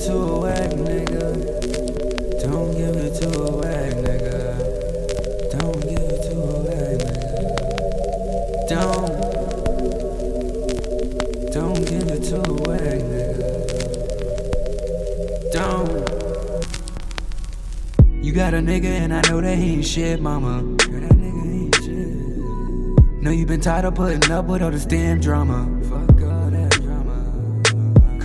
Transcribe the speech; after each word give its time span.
it 0.00 0.06
to 0.06 0.14
a 0.14 0.40
whack 0.40 0.70
nigga. 0.70 1.32
Don't 2.42 2.72
give 2.72 2.96
it 2.96 3.14
to 3.20 3.28
a 3.42 3.50
whack 3.56 3.92
nigga. 3.92 4.58
Don't 5.58 5.80
give 5.82 6.00
it 6.00 6.22
to 6.22 6.32
a 6.40 6.60
whack 6.64 6.98
nigga. 7.04 7.48
Don't. 8.68 9.10
Don't 11.52 11.84
give 11.86 12.08
it 12.08 12.22
to 12.30 12.36
a 12.36 12.52
whack 12.64 13.00
nigga. 13.12 13.50
Don't. 15.52 15.92
You 18.24 18.32
got 18.32 18.54
a 18.54 18.58
nigga 18.58 18.84
and 18.84 19.12
I 19.12 19.20
know 19.28 19.40
that 19.40 19.56
he 19.58 19.74
ain't 19.74 19.86
shit, 19.86 20.20
mama. 20.20 20.62
Know 23.20 23.30
you 23.30 23.44
been 23.44 23.60
tired 23.60 23.84
of 23.84 23.94
putting 23.96 24.32
up 24.32 24.46
with 24.46 24.62
all 24.62 24.70
this 24.70 24.86
damn 24.86 25.20
drama. 25.20 25.68
Fuck 25.90 26.16
drama. 26.16 26.39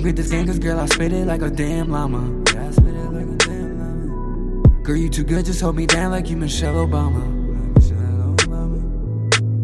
Come 0.00 0.06
get 0.06 0.16
this 0.16 0.30
game, 0.30 0.46
cause 0.46 0.58
girl, 0.58 0.80
I 0.80 0.86
spit 0.86 1.12
it 1.12 1.26
like 1.26 1.42
a 1.42 1.50
damn 1.50 1.90
llama. 1.90 2.42
Yeah, 2.54 2.66
I 2.66 2.70
spit 2.70 2.94
it 2.94 3.12
like 3.12 3.26
a 3.26 3.36
damn 3.36 3.78
llama. 3.78 4.82
Girl, 4.82 4.96
you 4.96 5.10
too 5.10 5.24
good, 5.24 5.44
just 5.44 5.60
hold 5.60 5.76
me 5.76 5.84
down 5.84 6.10
like 6.10 6.30
you 6.30 6.38
Michelle 6.38 6.86
Obama. 6.86 7.20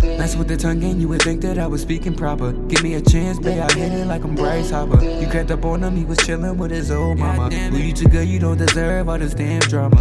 Mess 0.00 0.34
with 0.34 0.48
the 0.48 0.56
tongue 0.56 0.80
game, 0.80 0.98
you 0.98 1.08
would 1.08 1.20
think 1.20 1.42
that 1.42 1.58
I 1.58 1.66
was 1.66 1.82
speaking 1.82 2.14
proper. 2.14 2.52
Give 2.52 2.82
me 2.82 2.94
a 2.94 3.02
chance, 3.02 3.38
babe, 3.38 3.60
I 3.60 3.70
hit 3.74 3.92
it 3.92 4.06
like 4.06 4.24
I'm 4.24 4.34
Bryce 4.34 4.70
Hopper. 4.70 5.04
You 5.04 5.28
crept 5.28 5.50
up 5.50 5.66
on 5.66 5.84
him, 5.84 5.96
he 5.96 6.06
was 6.06 6.16
chillin' 6.20 6.56
with 6.56 6.70
his 6.70 6.90
old 6.90 7.18
mama. 7.18 7.50
Well, 7.50 7.76
you 7.76 7.92
too 7.92 8.08
good, 8.08 8.26
you 8.26 8.38
don't 8.38 8.56
deserve 8.56 9.10
all 9.10 9.18
this 9.18 9.34
damn 9.34 9.60
drama. 9.60 10.00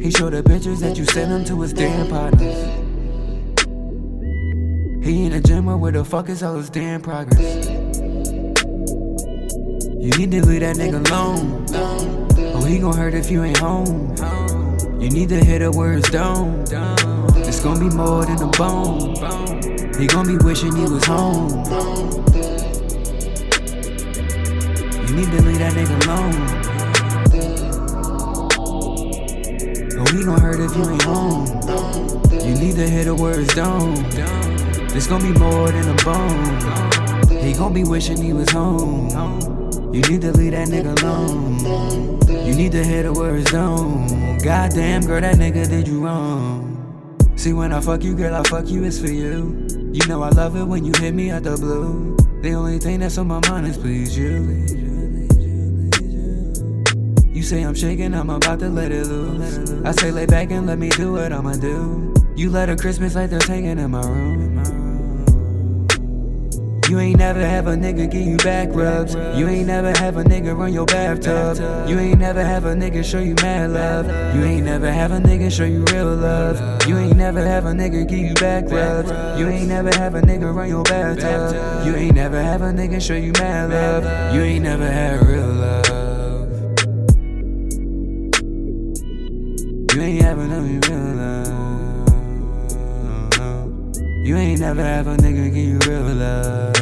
He 0.00 0.12
showed 0.12 0.32
the 0.32 0.44
pictures 0.46 0.78
that 0.78 0.96
you 0.96 1.06
sent 1.06 1.32
him 1.32 1.44
to 1.46 1.60
his 1.62 1.72
damn 1.72 2.06
partners. 2.06 2.83
He 5.04 5.26
in 5.26 5.32
the 5.32 5.40
gym, 5.40 5.66
where 5.66 5.92
the 5.92 6.02
fuck 6.02 6.30
is 6.30 6.42
all 6.42 6.56
his 6.56 6.70
damn 6.70 7.02
progress? 7.02 7.66
You 10.00 10.10
need 10.16 10.30
to 10.30 10.46
leave 10.46 10.60
that 10.60 10.76
nigga 10.76 11.06
alone. 11.06 11.66
Oh, 12.54 12.64
he 12.64 12.78
gon' 12.78 12.96
hurt 12.96 13.12
if 13.12 13.30
you 13.30 13.44
ain't 13.44 13.58
home. 13.58 14.16
You 14.98 15.10
need 15.10 15.28
to 15.28 15.44
hit 15.44 15.60
it 15.60 15.74
where 15.74 15.92
it's 15.92 16.08
down. 16.08 16.64
It's 17.36 17.60
gonna 17.60 17.80
be 17.80 17.94
more 17.94 18.24
than 18.24 18.40
a 18.40 18.46
bone. 18.52 19.14
He 20.00 20.06
gon' 20.06 20.26
be 20.26 20.38
wishing 20.42 20.74
he 20.74 20.84
was 20.84 21.04
home. 21.04 21.50
You 25.04 25.14
need 25.14 25.30
to 25.32 25.42
leave 25.42 25.58
that 25.58 25.74
nigga 25.76 25.96
alone. 26.06 26.34
Oh, 30.00 30.06
he 30.16 30.24
gon' 30.24 30.40
hurt 30.40 30.60
if 30.60 30.74
you 30.74 30.88
ain't 30.88 31.02
home. 31.02 31.46
You 32.32 32.54
need 32.54 32.76
to 32.76 32.88
hit 32.88 33.06
it 33.06 33.14
where 33.14 33.38
it's 33.38 33.54
down. 33.54 33.92
It's 34.96 35.08
gonna 35.08 35.24
be 35.24 35.36
more 35.36 35.72
than 35.72 35.88
a 35.88 36.04
bone. 36.04 37.38
He 37.42 37.52
gon' 37.52 37.74
be 37.74 37.82
wishing 37.82 38.16
he 38.16 38.32
was 38.32 38.48
home. 38.50 39.10
You 39.92 40.00
need 40.02 40.20
to 40.20 40.30
leave 40.32 40.52
that 40.52 40.68
nigga 40.68 41.02
alone. 41.02 42.20
You 42.46 42.54
need 42.54 42.72
to 42.72 42.78
it 42.78 43.12
where 43.12 43.34
it's 43.34 43.50
down. 43.50 44.38
Goddamn, 44.38 45.02
girl, 45.02 45.20
that 45.20 45.34
nigga 45.34 45.68
did 45.68 45.88
you 45.88 46.04
wrong. 46.04 46.70
See, 47.34 47.52
when 47.52 47.72
I 47.72 47.80
fuck 47.80 48.04
you, 48.04 48.14
girl, 48.14 48.36
I 48.36 48.44
fuck 48.44 48.68
you, 48.68 48.84
it's 48.84 49.00
for 49.00 49.10
you. 49.10 49.66
You 49.92 50.06
know 50.06 50.22
I 50.22 50.28
love 50.28 50.54
it 50.54 50.64
when 50.64 50.84
you 50.84 50.92
hit 50.96 51.12
me 51.12 51.32
out 51.32 51.42
the 51.42 51.56
blue. 51.56 52.16
The 52.42 52.52
only 52.54 52.78
thing 52.78 53.00
that's 53.00 53.18
on 53.18 53.26
my 53.26 53.40
mind 53.48 53.66
is 53.66 53.76
please 53.76 54.16
you. 54.16 54.64
You 57.32 57.42
say 57.42 57.62
I'm 57.62 57.74
shaking, 57.74 58.14
I'm 58.14 58.30
about 58.30 58.60
to 58.60 58.68
let 58.68 58.92
it 58.92 59.06
loose. 59.06 59.70
I 59.84 59.90
say 59.90 60.12
lay 60.12 60.26
back 60.26 60.52
and 60.52 60.68
let 60.68 60.78
me 60.78 60.90
do 60.90 61.14
what 61.14 61.32
I'ma 61.32 61.54
do. 61.54 62.14
You 62.36 62.50
let 62.50 62.68
a 62.68 62.76
Christmas 62.76 63.14
light 63.14 63.30
that's 63.30 63.46
hanging 63.46 63.78
in 63.78 63.90
my 63.90 64.06
room. 64.06 64.83
You 66.88 66.98
ain't 67.00 67.18
never 67.18 67.40
have 67.40 67.66
a 67.66 67.74
nigga 67.74 68.10
give 68.10 68.26
you 68.26 68.36
back 68.36 68.68
rubs. 68.72 69.14
You 69.14 69.48
ain't 69.48 69.68
never 69.68 69.96
have 69.98 70.18
a 70.18 70.22
nigga 70.22 70.54
run 70.54 70.70
your 70.72 70.84
bathtub. 70.84 71.88
You 71.88 71.98
ain't 71.98 72.18
never 72.18 72.44
have 72.44 72.66
a 72.66 72.74
nigga 72.74 73.02
show 73.02 73.20
you 73.20 73.34
mad 73.36 73.70
love. 73.70 74.06
You 74.36 74.44
ain't 74.44 74.66
never 74.66 74.92
have 74.92 75.10
a 75.10 75.18
nigga 75.18 75.50
show 75.50 75.64
you 75.64 75.82
real 75.92 76.14
love. 76.14 76.86
You 76.86 76.98
ain't 76.98 77.16
never 77.16 77.42
have 77.42 77.64
a 77.64 77.72
nigga 77.72 78.06
give 78.06 78.18
you 78.18 78.34
back 78.34 78.64
rubs. 78.70 79.10
You 79.40 79.48
ain't 79.48 79.68
never 79.68 79.88
have 79.96 80.14
a 80.14 80.20
nigga 80.20 80.54
run 80.54 80.68
your 80.68 80.82
bathtub. 80.84 81.86
You 81.86 81.94
ain't 81.96 82.16
never 82.16 82.42
have 82.42 82.60
a 82.60 82.70
nigga 82.70 83.00
show 83.00 83.14
you 83.14 83.32
mad 83.32 83.70
love. 83.70 84.34
You 84.34 84.42
ain't 84.42 84.64
never 84.64 84.86
had 84.86 85.26
real 85.26 85.46
love. 85.46 85.84
You 89.94 90.02
ain't 90.02 90.22
ever 90.22 90.46
know 90.46 90.60
real 90.60 91.14
love. 91.16 91.64
You 94.26 94.36
ain't 94.36 94.60
never 94.60 94.82
have 94.82 95.06
a 95.06 95.16
nigga 95.16 95.52
give 95.52 95.56
you 95.56 95.78
real 95.86 96.14
love. 96.14 96.73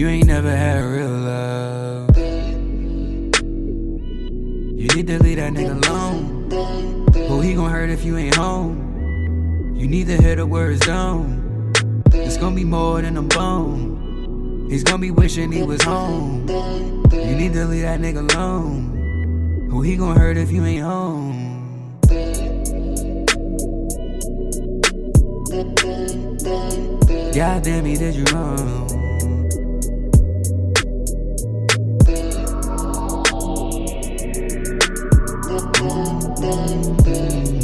You 0.00 0.08
ain't 0.08 0.28
never 0.28 0.50
had 0.50 0.82
real 0.82 1.10
love. 1.10 2.16
You 2.16 2.24
need 4.96 5.06
to 5.08 5.22
leave 5.22 5.36
that 5.36 5.52
nigga 5.52 5.76
alone. 5.84 6.48
Who 7.28 7.42
he 7.42 7.52
gon' 7.52 7.70
hurt 7.70 7.90
if 7.90 8.02
you 8.02 8.16
ain't 8.16 8.34
home? 8.34 9.76
You 9.76 9.86
need 9.86 10.06
to 10.06 10.16
hit 10.16 10.36
the 10.36 10.46
words 10.46 10.80
down. 10.86 11.74
It's 12.14 12.38
gonna 12.38 12.56
be 12.56 12.64
more 12.64 13.02
than 13.02 13.18
a 13.18 13.22
bone. 13.22 14.68
He's 14.70 14.82
gonna 14.82 15.02
be 15.02 15.10
wishing 15.10 15.52
he 15.52 15.64
was 15.64 15.82
home. 15.82 16.48
You 16.48 17.34
need 17.36 17.52
to 17.52 17.66
leave 17.66 17.82
that 17.82 18.00
nigga 18.00 18.32
alone. 18.32 19.68
Who 19.70 19.82
he 19.82 19.96
gon' 19.96 20.16
hurt 20.16 20.38
if 20.38 20.50
you 20.50 20.64
ain't 20.64 20.82
home? 20.82 21.98
God 27.34 27.62
damn, 27.62 27.84
he 27.84 27.96
did 27.96 28.14
you 28.14 28.24
wrong. 28.32 29.09
something 36.50 37.59